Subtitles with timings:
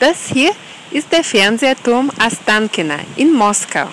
[0.00, 0.50] Das hier
[0.90, 3.86] ist der Fernsehturm Astankina in Moskau.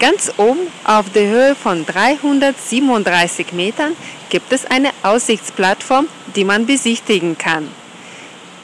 [0.00, 3.96] Ganz oben auf der Höhe von 337 Metern
[4.28, 7.68] gibt es eine Aussichtsplattform, die man besichtigen kann.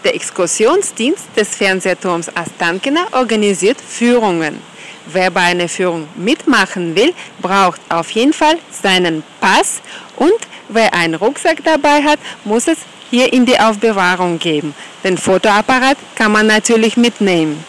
[0.02, 4.60] Der Exkursionsdienst des Fernsehturms Astankina organisiert Führungen.
[5.06, 9.80] Wer bei einer Führung mitmachen will, braucht auf jeden Fall seinen Pass
[10.16, 10.32] und
[10.68, 12.78] wer einen Rucksack dabei hat, muss es
[13.12, 14.74] hier in die Aufbewahrung geben.
[15.04, 17.62] Den Fotoapparat kann man natürlich mitnehmen.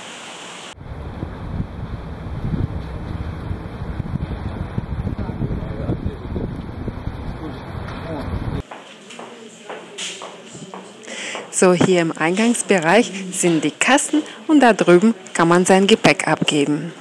[11.52, 16.94] So, hier im Eingangsbereich sind die Kassen und da drüben kann man sein Gepäck abgeben.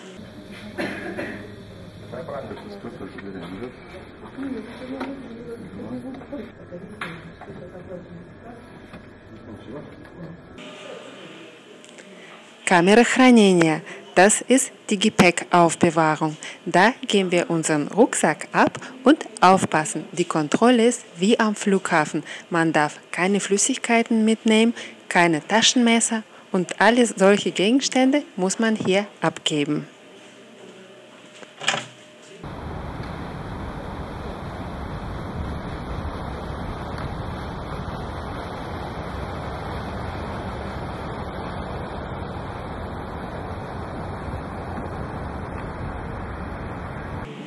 [12.65, 13.81] Kamera хранения
[14.17, 16.37] das ist die Gepäckaufbewahrung.
[16.65, 20.05] Da geben wir unseren Rucksack ab und aufpassen.
[20.11, 22.23] Die Kontrolle ist wie am Flughafen.
[22.49, 24.73] Man darf keine Flüssigkeiten mitnehmen,
[25.07, 29.87] keine Taschenmesser und alle solche Gegenstände muss man hier abgeben.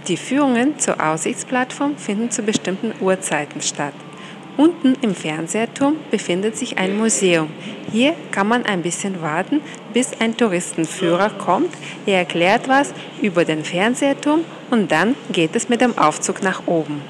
[0.08, 3.94] Die Führungen zur Aussichtsplattform finden zu bestimmten Uhrzeiten statt.
[4.56, 7.50] Unten im Fernsehturm befindet sich ein Museum.
[7.92, 9.62] Hier kann man ein bisschen warten,
[9.94, 11.74] bis ein Touristenführer kommt.
[12.06, 17.02] Er erklärt was über den Fernsehturm und dann geht es mit dem Aufzug nach oben.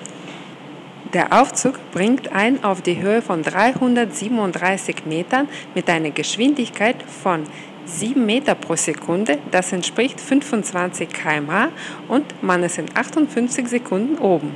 [1.13, 7.43] Der Aufzug bringt einen auf die Höhe von 337 Metern mit einer Geschwindigkeit von
[7.86, 11.69] 7 Meter pro Sekunde, das entspricht 25 km/h
[12.08, 14.52] und man ist in 58 Sekunden oben.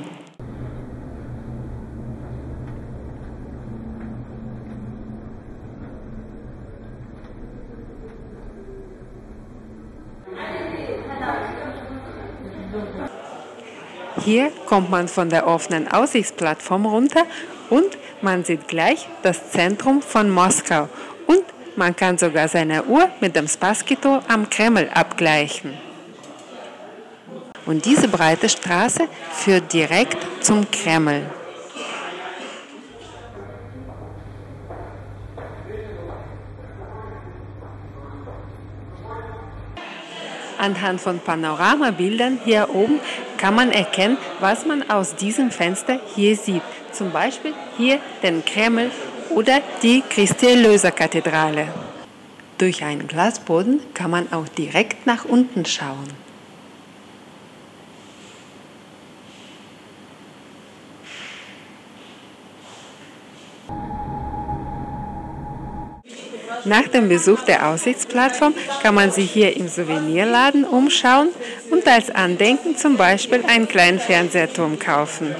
[14.24, 17.24] Hier kommt man von der offenen Aussichtsplattform runter
[17.70, 20.88] und man sieht gleich das Zentrum von Moskau
[21.26, 21.42] und
[21.80, 25.72] man kann sogar seine Uhr mit dem Spaskito am Kreml abgleichen.
[27.64, 31.22] Und diese breite Straße führt direkt zum Kreml.
[40.58, 43.00] Anhand von Panoramabildern hier oben
[43.38, 46.62] kann man erkennen, was man aus diesem Fenster hier sieht.
[46.92, 48.90] Zum Beispiel hier den Kreml
[49.30, 51.68] oder die Christi Erlöser Kathedrale.
[52.58, 56.08] Durch einen Glasboden kann man auch direkt nach unten schauen.
[66.66, 71.28] Nach dem Besuch der Aussichtsplattform kann man sich hier im Souvenirladen umschauen
[71.70, 75.34] und als Andenken zum Beispiel einen kleinen Fernsehturm kaufen.